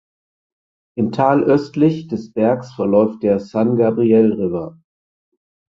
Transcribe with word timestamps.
Im 0.97 1.11
Tal 1.11 1.43
östlich 1.43 2.07
des 2.07 2.33
Bergs 2.33 2.71
verläuft 2.73 3.21
der 3.21 3.37
San 3.39 3.75
Gabriel 3.77 4.33
River. 4.33 4.79